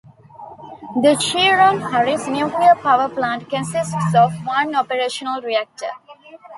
The 1.03 1.13
Shearon 1.19 1.79
Harris 1.91 2.25
Nuclear 2.25 2.73
Power 2.73 3.07
Plant 3.09 3.47
consists 3.47 4.15
of 4.15 4.33
one 4.43 4.73
operational 4.73 5.43
reactor. 5.43 5.91